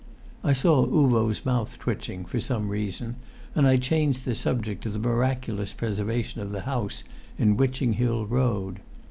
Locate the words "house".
6.61-7.03